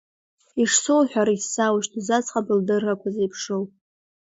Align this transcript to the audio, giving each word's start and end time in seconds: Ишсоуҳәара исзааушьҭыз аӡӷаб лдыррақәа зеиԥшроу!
Ишсоуҳәара 0.63 1.31
исзааушьҭыз 1.37 2.07
аӡӷаб 2.17 2.47
лдыррақәа 2.57 3.09
зеиԥшроу! 3.15 3.63